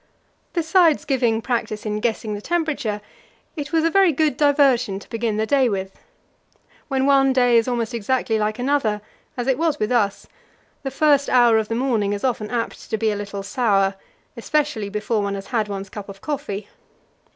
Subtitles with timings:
[0.53, 3.01] Besides giving practice in guessing the temperature,
[3.55, 5.91] it was a very good diversion to begin the day with.
[6.87, 9.01] When one day is almost exactly like another,
[9.37, 10.25] as it was with us,
[10.81, 13.93] the first hour of the morning is often apt to be a little sour,
[14.35, 16.67] especially before one has had one's cup of coffee.